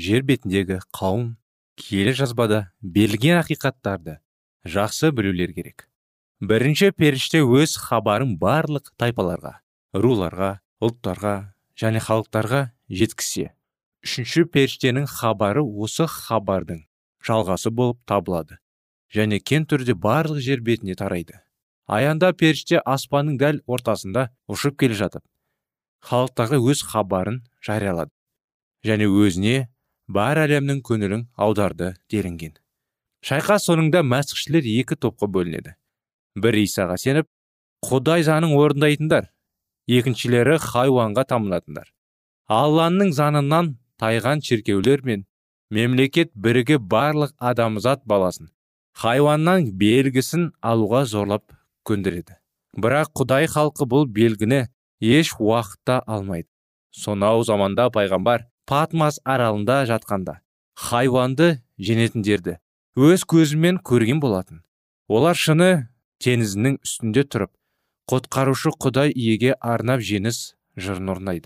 жер 0.00 0.22
бетіндегі 0.24 0.78
қауым 0.96 1.34
киелі 1.76 2.14
жазбада 2.16 2.60
берілген 2.80 3.42
ақиқаттарды 3.42 4.14
жақсы 4.64 5.10
білулер 5.12 5.52
керек. 5.52 5.84
Бірінші 6.40 6.94
періште 6.96 7.42
өз 7.44 7.76
хабарын 7.90 8.38
барлық 8.40 8.88
тайпаларға 8.96 9.52
руларға 9.92 10.50
ұлттарға 10.80 11.34
және 11.76 12.00
халықтарға 12.08 12.62
жеткізсе. 12.88 13.52
Үшінші 14.08 14.48
періштенің 14.56 15.12
хабары 15.12 15.60
осы 15.60 16.08
хабардың 16.08 16.86
жалғасы 17.20 17.68
болып 17.68 18.00
табылады 18.08 18.62
және 19.12 19.44
кен 19.44 19.68
түрде 19.68 19.92
барлық 19.92 20.40
жер 20.40 20.64
бетіне 20.64 20.96
тарайды. 20.96 21.36
Аяңда 21.84 22.32
періште 22.32 22.80
аспанның 22.80 23.36
дәл 23.44 23.64
ортасында 23.68 24.30
ұшып 24.48 24.80
келе 24.80 24.96
жатып 25.04 25.28
халықтарға 26.04 26.60
өз 26.70 26.82
хабарын 26.90 27.40
жариялады 27.64 28.12
және 28.86 29.08
өзіне 29.08 29.68
бар 30.08 30.38
әлемнің 30.44 30.82
көңілін 30.86 31.26
аударды 31.36 31.94
делінген. 32.12 32.54
Шайқас 33.26 33.66
соңында 33.66 34.04
мәсіхшілер 34.06 34.66
екі 34.70 34.98
топқа 35.00 35.26
бөлінеді. 35.26 35.74
Бір 36.36 36.58
исаға 36.62 36.98
сеніп 37.00 37.26
құдай 37.86 38.22
заңын 38.26 38.54
орындайтындар 38.54 39.30
екіншілері 39.86 40.58
хайуанға 40.62 41.24
тамынатындар. 41.32 41.88
Алланың 42.46 43.10
заңынан 43.16 43.74
тайған 43.98 44.42
шіркеулер 44.46 45.02
мен 45.02 45.24
мемлекет 45.70 46.30
біріге 46.34 46.78
барлық 46.78 47.34
адамзат 47.38 48.04
баласын 48.06 48.52
хайуаннан 48.96 49.72
белгісін 49.80 50.52
алуға 50.62 51.04
зорлап 51.10 51.50
көндіреді. 51.88 52.38
Бірақ 52.76 53.12
құдай 53.18 53.48
халқы 53.50 53.88
бұл 53.88 54.06
белгіні 54.06 54.66
еш 55.00 55.34
уақытта 55.38 56.00
алмайды. 56.06 56.48
Сонау 56.90 57.44
заманда 57.44 57.90
пайғамбар 57.92 58.46
патмас 58.66 59.20
аралында 59.24 59.84
жатқанда 59.90 60.40
хайуанды 60.74 61.60
женетіндерді 61.78 62.58
өз 62.96 63.26
көзімен 63.28 63.82
көрген 63.84 64.20
болатын. 64.20 64.62
Олар 65.08 65.36
шыны 65.36 65.88
теңізінің 66.24 66.80
үстінде 66.82 67.26
тұрып 67.28 67.52
құтқарушы 68.10 68.72
құдай 68.80 69.12
иеге 69.12 69.54
арнап 69.60 70.00
жеңіс 70.00 70.56
жырын 70.76 71.40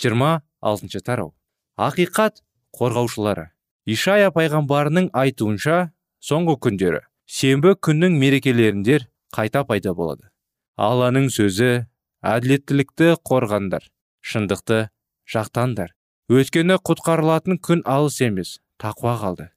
жиырма 0.00 0.42
алтыншы 0.60 1.00
тарау. 1.00 1.34
Ақиқат 1.76 2.40
қорғаушылары. 2.76 3.50
Ишая 3.86 4.30
пайғамбарының 4.32 5.10
айтуынша 5.16 5.90
соңғы 6.22 6.56
күндері 6.66 7.00
сенбі 7.26 7.74
күннің 7.74 8.16
мерекелеріндер 8.20 9.08
қайта 9.34 9.64
пайда 9.66 9.94
болады. 9.94 10.28
Алланың 10.76 11.30
сөзі 11.32 11.86
әділеттілікті 12.20 13.14
қорғандар 13.26 13.86
шындықты 14.20 14.88
жақтандар. 15.30 15.94
Өйткені 16.30 16.76
құтқарылатын 16.86 17.58
күн 17.64 17.82
алыс 17.88 18.20
емес 18.22 18.58
тақуа 18.80 19.16
қалды. 19.20 19.48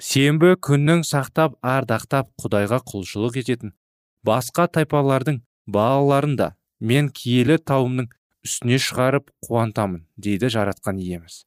Сенбі 0.00 0.54
күннің 0.66 1.04
сақтап 1.06 1.56
ардақтап 1.60 2.30
құдайға 2.40 2.80
құлшылық 2.90 3.38
ететін 3.40 3.74
басқа 4.26 4.66
тайпалардың 4.74 5.42
балаларын 5.68 6.36
да 6.40 6.48
мен 6.80 7.10
киелі 7.12 7.58
тауымның 7.58 8.10
үстіне 8.44 8.78
шығарып 8.80 9.30
қуантамын 9.46 10.06
дейді 10.16 10.50
жаратқан 10.52 11.00
иеміз. 11.00 11.44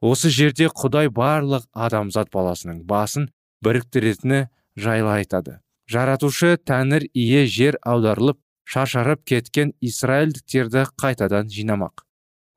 Осы 0.00 0.30
жерде 0.32 0.70
құдай 0.70 1.10
барлық 1.12 1.66
адамзат 1.74 2.30
баласының 2.32 2.84
басын 2.88 3.28
біріктіретіні 3.62 4.46
жайлы 4.78 5.10
айтады. 5.18 5.58
Жаратушы 5.90 6.54
тәңір 6.56 7.08
ие 7.12 7.44
жер 7.46 7.76
аударылып 7.82 8.38
шашарып 8.70 9.24
кеткен 9.26 9.72
израильдіктерді 9.82 10.84
қайтадан 11.00 11.48
жинамақ. 11.50 12.04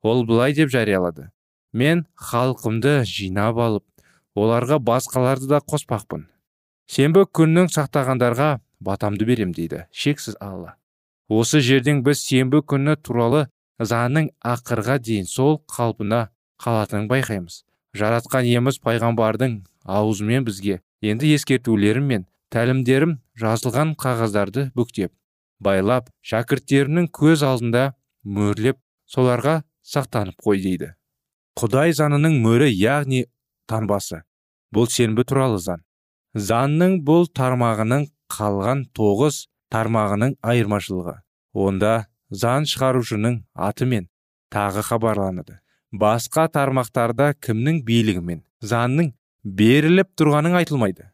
Ол 0.02 0.22
былай 0.26 0.54
деп 0.54 0.70
жариялады. 0.70 1.30
Мен 1.72 2.04
халқымды 2.14 3.02
жинап 3.02 3.58
алып 3.58 3.84
оларға 4.38 4.78
басқаларды 4.78 5.48
да 5.50 5.58
қоспақпын. 5.58 6.28
Сенбі 6.86 7.24
күннің 7.26 7.72
сақтағандарға 7.74 8.60
батамды 8.78 9.26
берем 9.26 9.50
дейді 9.56 9.86
шексіз 9.90 10.36
алла. 10.40 10.76
Осы 11.28 11.58
жерден 11.58 12.04
біз 12.06 12.22
сенбі 12.22 12.62
күні 12.62 12.94
туралы 13.02 13.48
заңның 13.80 14.30
ақырға 14.44 15.00
дейін 15.02 15.26
сол 15.26 15.58
қалпына 15.66 16.28
қалатынын 16.62 17.10
байқаймыз. 17.10 17.64
Жаратқан 17.94 18.46
иеміз 18.46 18.78
пайғамбардың 18.84 19.64
аузымен 19.82 20.46
бізге. 20.46 20.80
Енді 21.02 21.34
ескертулерім 21.34 22.06
мен 22.12 22.30
тәлімдерім 22.54 23.18
жазылған 23.40 23.96
қағаздарды 23.98 24.70
бүктеп 24.78 25.10
байлап 25.62 26.10
шәкірттерінің 26.26 27.08
көз 27.14 27.44
алдында 27.46 27.84
мөрлеп 28.24 28.78
соларға 29.06 29.62
сақтанып 29.84 30.40
қой 30.44 30.60
дейді. 30.62 30.94
Құдай 31.58 31.94
заңының 31.94 32.40
мөрі 32.42 32.70
яғни 32.72 33.24
танбасы. 33.70 34.22
Бұл 34.74 34.88
сенбі 34.90 35.24
туралы 35.28 35.60
заң. 35.62 35.84
Заңның 36.34 36.98
бұл 37.06 37.28
тармағының 37.30 38.08
қалған 38.34 38.88
тоғыз 38.96 39.44
тармағының 39.70 40.34
айырмашылығы. 40.42 41.20
Онда 41.54 41.94
заң 42.30 42.66
шығарушының 42.66 43.44
аты 43.54 43.86
мен 43.86 44.08
тағы 44.50 44.82
хабарланады. 44.82 45.60
Басқа 45.94 46.48
тармақтарда 46.50 47.36
кімнің 47.38 47.84
билігімен? 47.86 48.42
Заңның 48.58 49.12
беріліп 49.44 50.10
тұрғаның 50.18 50.58
айтылмайды. 50.58 51.12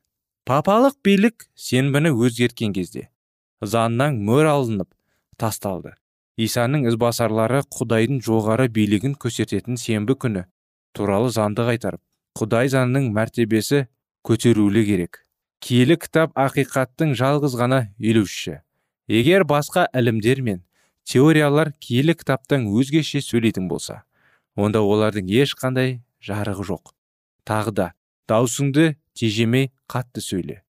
Папалық 0.49 0.97
билік 1.05 1.51
сенбіні 1.53 2.15
өзгерткен 2.17 2.73
кезде 2.73 3.11
заңнан 3.61 4.21
мөр 4.25 4.49
алынып 4.51 4.89
тасталды. 5.41 5.95
Исаның 6.41 6.87
ізбасарлары 6.89 7.61
құдайдың 7.77 8.23
жоғары 8.25 8.69
билігін 8.73 9.17
көрсететін 9.21 9.77
сенбі 9.81 10.17
күні 10.17 10.47
туралы 10.97 11.29
заңды 11.35 11.67
қайтарып 11.69 12.01
құдай 12.41 12.71
заңының 12.73 13.11
мәртебесі 13.13 13.87
көтерулі 14.25 14.85
керек. 14.87 15.25
Киелі 15.61 15.99
кітап 16.01 16.33
ақиқаттың 16.41 17.13
жалғыз 17.21 17.57
ғана 17.61 17.81
үйлеушісі 18.01 18.61
егер 19.11 19.45
басқа 19.45 19.89
ілімдер 19.93 20.41
мен 20.47 20.63
теориялар 21.05 21.73
киелі 21.83 22.15
кітаптан 22.15 22.69
өзгеше 22.71 23.21
сөйлейтін 23.27 23.67
болса 23.69 24.05
онда 24.57 24.81
олардың 24.81 25.29
ешқандай 25.29 25.99
жарығы 26.25 26.65
жоқ. 26.71 26.93
Тағы 27.45 27.75
да 27.75 27.87
даусыңды 28.31 28.95
тежемей 29.19 29.71
қатты 29.91 30.23
сөйле. 30.23 30.61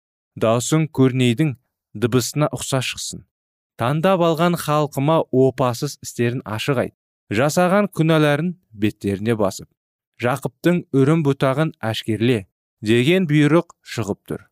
Даусың 0.40 0.88
көрнейдің 0.88 1.54
дыбысына 1.94 2.50
ұқсас 2.54 2.92
шықсын. 2.92 3.24
Таңдап 3.80 4.22
алған 4.22 4.56
халқыма 4.60 5.22
опасыз 5.32 5.98
істерін 6.04 6.42
ашық 6.44 6.84
айт 6.84 6.94
жасаған 7.32 7.88
күнәларын 7.96 8.54
беттеріне 8.70 9.36
басып 9.38 9.68
жақыптың 10.20 10.82
үрім 10.92 11.22
бұтағын 11.24 11.72
әшкерле 11.80 12.44
деген 12.84 13.26
бұйрық 13.30 13.72
шығып 13.80 14.20
тұр. 14.28 14.42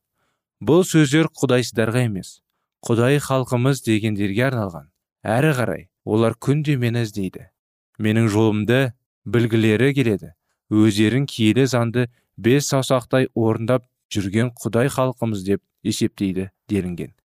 Бұл 0.65 0.85
сөздер 0.89 1.29
құдайсыздарға 1.37 2.07
емес 2.09 2.39
құдай 2.87 3.19
халқымыз 3.21 3.83
дегендерге 3.85 4.47
арналған. 4.49 4.89
Әрі 5.27 5.53
қарай 5.59 5.85
олар 6.09 6.39
күнде 6.41 6.79
мені 6.81 7.05
іздейді. 7.05 7.51
Менің 7.99 8.31
жолымды 8.33 8.81
білгілері 9.27 9.93
келеді. 9.95 10.33
Өздерін 10.71 11.27
киелі 11.29 11.67
заңды 11.69 12.09
бес 12.37 12.71
саусақтай 12.73 13.29
орындап 13.35 13.85
жүрген 14.15 14.55
құдай 14.57 14.89
халқымыз 14.95 15.45
деп 15.45 15.63
есептейді 15.83 16.51
делінген. 16.71 17.18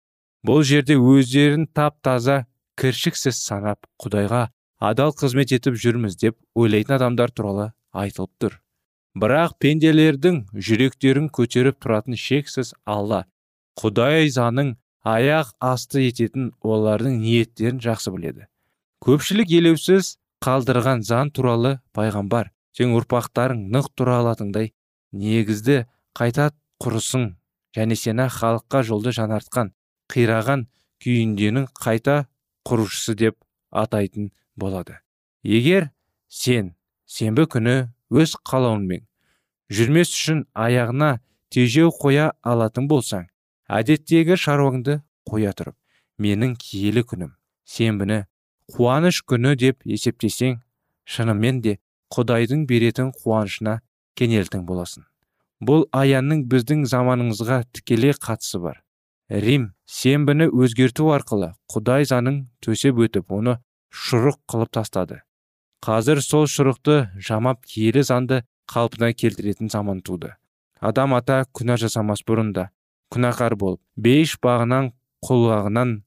Бұл 0.48 0.64
жерде 0.68 0.98
өздерін 1.00 1.68
тап 1.72 2.00
таза 2.04 2.44
кіршіксіз 2.80 3.40
санап 3.40 3.88
құдайға 4.04 4.48
адал 4.84 5.14
қызмет 5.16 5.54
етіп 5.56 5.78
жүрміз 5.80 6.18
деп 6.20 6.38
ойлайтын 6.60 6.98
адамдар 6.98 7.32
туралы 7.32 7.72
айтылып 7.96 8.32
тұр. 8.42 8.58
Бірақ 9.16 9.56
пенделердің 9.62 10.40
жүректерін 10.54 11.30
көтеріп 11.30 11.78
тұратын 11.84 12.18
шексіз 12.18 12.74
алла 12.84 13.24
құдай 13.80 14.28
заның 14.34 14.74
аяқ 15.06 15.54
асты 15.62 16.08
ететін 16.08 16.52
олардың 16.62 17.20
ниеттерін 17.22 17.80
жақсы 17.84 18.12
біледі. 18.16 18.48
Көпшілік 19.06 19.52
елеусіз 19.60 20.18
қалдырған 20.44 21.04
заң 21.08 21.32
туралы 21.36 21.78
пайғамбар 21.96 22.50
сен 22.76 22.96
ұрпақтарың 22.98 23.68
нық 23.72 23.92
тұра 23.96 24.20
алатындай 24.24 24.74
негізді 25.14 25.84
қайта 26.18 26.50
құрысың 26.84 27.30
және 27.78 27.96
сені 28.00 28.28
халыққа 28.34 28.84
жолды 28.88 29.14
жаңартқан 29.16 29.72
қираған 30.12 30.68
күйінденің 31.04 31.68
қайта 31.78 32.26
құрушысы 32.68 33.16
деп 33.20 33.38
атайтын 33.72 34.32
болады. 34.56 35.00
Егер 35.44 35.90
сен 36.30 36.74
сенбі 37.06 37.48
күні 37.56 37.76
өз 38.14 38.36
қалауыңмен 38.50 39.06
жүрмес 39.74 40.14
үшін 40.16 40.44
аяғына 40.54 41.18
тежеу 41.54 41.92
қоя 41.94 42.32
алатын 42.42 42.88
болсаң 42.92 43.28
әдеттегі 43.80 44.38
шаруаңды 44.40 45.00
қоя 45.30 45.54
тұрып 45.58 45.76
менің 46.24 46.56
киелі 46.60 47.04
күнім 47.10 47.34
сенбіні 47.66 48.24
қуаныш 48.74 49.24
күні 49.30 49.56
деп 49.60 49.84
есептесең 49.86 50.60
шынымен 51.16 51.62
де 51.66 51.78
құдайдың 52.14 52.68
беретін 52.70 53.12
қуанышына 53.18 53.80
кенелтің 54.20 54.64
боласың. 54.68 55.04
Бұл 55.64 55.88
аянның 55.96 56.46
біздің 56.52 56.86
заманымызға 56.92 57.64
тікелей 57.74 58.14
қатысы 58.14 58.60
бар. 58.62 58.83
Рим 59.30 59.72
сенбіні 59.86 60.50
өзгерту 60.52 61.12
арқылы 61.16 61.54
құдай 61.72 62.08
заңын 62.10 62.40
төсеп 62.64 63.00
өтіп 63.06 63.32
оны 63.32 63.58
шұрық 63.94 64.40
қылып 64.50 64.72
тастады. 64.74 65.22
Қазір 65.84 66.22
сол 66.24 66.48
шұрықты 66.48 67.10
жамап 67.20 67.66
киелі 67.68 68.04
заңды 68.04 68.44
қалпына 68.72 69.14
келтіретін 69.14 69.70
заман 69.70 70.02
туды. 70.02 70.34
Адам 70.80 71.14
ата 71.14 71.44
күнә 71.56 71.78
жасамас 71.80 72.24
бұрын 72.28 72.54
да 72.56 72.70
күнәқар 73.14 73.56
болып 73.60 73.82
бейіш 73.96 74.38
бағынан 74.44 74.92
құлғағынан 75.28 76.02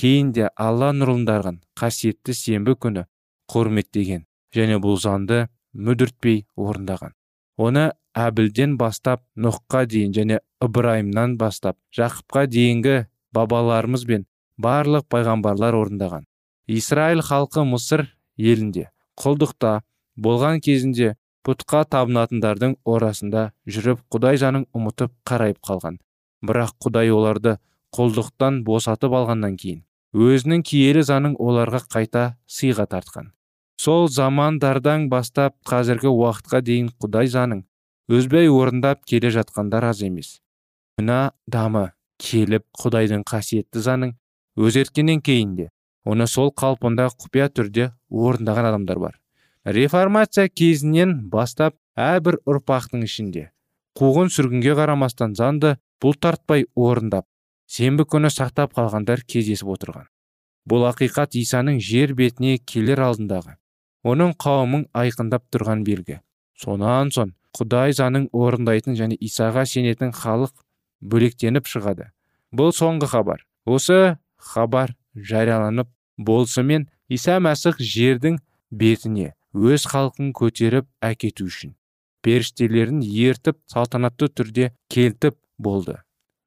кейін 0.00 0.32
де 0.36 0.48
алла 0.56 0.92
нұрындарған 0.94 1.60
қасиетті 1.78 2.34
сенбі 2.34 2.76
күні 2.80 3.06
құрметтеген 3.52 4.24
және 4.54 4.80
бұл 4.82 4.98
заңды 5.00 5.46
мүдіртпей 5.76 6.44
орындаған. 6.56 7.12
Оны 7.56 7.92
әбілден 8.16 8.78
бастап 8.80 9.22
нұхқа 9.36 9.84
дейін 9.92 10.14
және 10.16 10.38
ыбырайымнан 10.64 11.36
бастап 11.40 11.76
жақыпқа 11.96 12.46
дейінгі 12.48 12.96
бабаларымыз 13.36 14.06
бен 14.08 14.24
барлық 14.56 15.04
пайғамбарлар 15.12 15.76
орындаған. 15.76 16.24
Исраил 16.66 17.20
халқы 17.20 17.66
мысыр 17.68 18.06
елінде 18.40 18.88
құлдықта 19.20 19.82
болған 20.16 20.62
кезінде 20.64 21.12
пұтқа 21.46 21.84
табынатындардың 21.92 22.78
орасында 22.88 23.50
жүріп 23.68 24.00
құдай 24.10 24.40
жанын 24.40 24.64
ұмытып 24.74 25.12
қарайып 25.28 25.60
қалған. 25.60 26.00
Бірақ 26.40 26.72
құдай 26.82 27.12
оларды 27.12 27.58
құлдықтан 27.96 28.64
босатып 28.64 29.12
алғаннан 29.12 29.60
кейін 29.60 29.84
өзінің 30.16 30.64
киелі 30.64 31.04
заңын 31.04 31.36
оларға 31.36 31.84
қайта 31.92 32.26
сыйға 32.48 32.88
тартқан. 32.88 33.32
Сол 33.76 34.08
замандардан 34.08 35.10
бастап 35.12 35.58
қазіргі 35.68 36.08
уақытқа 36.08 36.62
дейін 36.64 36.88
құдай 36.96 37.28
заңын 37.28 37.66
өзбей 38.08 38.48
орындап 38.48 39.04
келе 39.04 39.30
жатқандар 39.34 39.84
аз 39.90 40.02
емес. 40.06 40.40
Мына 40.98 41.32
дамы 41.46 41.90
келіп 42.22 42.64
құдайдың 42.78 43.24
қасиетті 43.26 43.82
заңын 43.82 44.14
өзгерткеннен 44.56 45.20
кейін 45.20 45.56
де 45.56 45.68
оны 46.06 46.28
сол 46.30 46.52
қалпында 46.54 47.08
құпия 47.18 47.48
түрде 47.50 47.90
орындаған 48.10 48.70
адамдар 48.70 48.98
бар. 49.02 49.18
Реформация 49.64 50.48
кезінен 50.48 51.18
бастап 51.30 51.74
әрбір 51.96 52.38
ұрпақтың 52.46 53.02
ішінде 53.04 53.50
қуғын 53.98 54.30
сүргінге 54.30 54.76
қарамастан 54.78 55.34
заңды 55.34 55.74
бұлтартпай 56.04 56.66
орындап 56.76 57.26
сенбі 57.66 58.06
күні 58.06 58.30
сақтап 58.30 58.76
қалғандар 58.76 59.24
кездесіп 59.26 59.72
отырған. 59.74 60.06
Бұл 60.68 60.86
ақиқат 60.90 61.34
исаның 61.40 61.80
жер 61.82 62.14
бетіне 62.14 62.58
келер 62.58 63.02
алдындағы 63.08 63.56
оның 64.06 64.36
қауымын 64.38 64.86
айқындап 64.94 65.46
тұрған 65.50 65.82
белгі. 65.86 66.20
Сонан 66.54 67.10
соң 67.14 67.32
құдай 67.56 67.96
заңын 67.96 68.28
орындайтын 68.32 68.98
және 68.98 69.16
исаға 69.20 69.64
сенетін 69.66 70.12
халық 70.12 70.52
бөлектеніп 71.00 71.68
шығады. 71.70 72.10
Бұл 72.52 72.72
соңғы 72.76 73.08
хабар. 73.12 73.46
Осы 73.64 74.18
хабар 74.36 74.94
жарияланып 75.14 75.88
болысымен 76.18 76.86
иса 77.08 77.40
мәсіх 77.40 77.80
жердің 77.80 78.38
бетіне 78.70 79.32
өз 79.56 79.88
халқын 79.90 80.32
көтеріп 80.36 80.88
әкету 81.04 81.48
үшін 81.48 81.74
періштелерін 82.26 83.04
ертіп 83.06 83.60
салтанатты 83.70 84.26
түрде 84.26 84.72
келтіп 84.90 85.36
болды. 85.62 86.00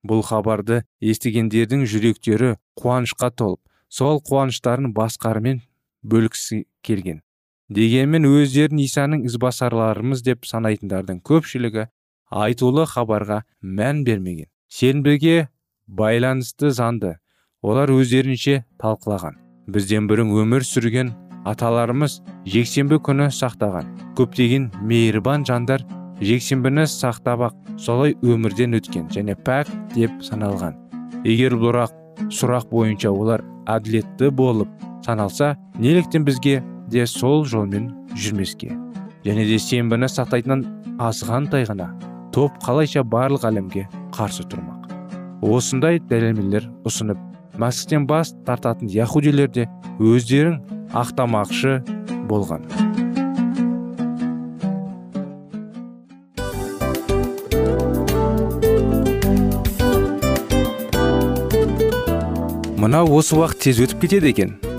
Бұл 0.03 0.25
хабарды 0.27 0.81
естігендердің 0.99 1.85
жүректері 1.87 2.57
қуанышқа 2.79 3.31
толып 3.31 3.61
сол 3.87 4.19
қуаныштарын 4.27 4.91
басқарымен 4.95 5.61
бөлгісі 6.03 6.65
келген. 6.83 7.21
Дегенмен 7.69 8.25
өздерін 8.25 8.81
исаның 8.83 9.25
ізбасарларымыз 9.29 10.23
деп 10.25 10.47
санайтындардың 10.49 11.21
көпшілігі 11.29 11.85
айтулы 12.29 12.85
хабарға 12.89 13.43
мән 13.61 14.03
бермеген. 14.05 14.49
Сенбіге 14.69 15.49
байланысты 15.87 16.73
заңды 16.73 17.15
олар 17.61 17.91
өздерінше 17.93 18.63
талқылаған. 18.81 19.37
Бізден 19.69 20.09
бұрын 20.09 20.33
өмір 20.41 20.65
сүрген 20.65 21.13
аталарымыз 21.49 22.19
жексенбі 22.49 22.99
күні 23.05 23.29
сақтаған. 23.33 23.89
Көптеген 24.17 24.69
мейірбан 24.81 25.45
жандар 25.45 25.85
жексенбіні 26.21 26.85
сақтап 26.89 27.45
ақ 27.49 27.55
солай 27.79 28.15
өмірден 28.25 28.75
өткен 28.79 29.07
және 29.13 29.37
пәк 29.45 29.69
деп 29.95 30.11
саналған. 30.25 30.75
Егер 31.23 31.55
бұрақ 31.59 31.93
сұрақ 32.33 32.69
бойынша 32.73 33.11
олар 33.13 33.45
әділетті 33.69 34.31
болып 34.35 34.69
саналса 35.05 35.55
неліктен 35.79 36.25
бізге 36.27 36.59
де 36.89 37.05
сол 37.07 37.45
жолмен 37.45 37.91
жүрмеске. 38.15 38.73
Және 39.25 39.45
де 39.47 39.59
сенбіні 39.59 40.09
сақтайтын 40.09 40.65
азғантай 40.99 41.67
ғана 41.69 41.91
топ 42.35 42.55
қалайша 42.65 43.03
барлық 43.03 43.47
әлемге 43.49 43.87
қарсы 44.15 44.45
тұрмақ. 44.49 44.89
Осындай 45.45 46.01
дәлелмелер 46.09 46.67
ұсынып 46.87 47.19
мәсіхтен 47.59 48.07
бас 48.07 48.33
тартатын 48.47 48.91
яхудилер 48.91 49.51
де 49.51 49.67
өздерін 49.99 50.59
ақтамақшы 50.95 51.79
болған. 52.29 52.65
Мынау 62.79 63.11
осы 63.19 63.35
уақыт 63.35 63.59
тез 63.67 63.83
өтіп 63.83 64.05
кетеді 64.07 64.31
екен. 64.31 64.57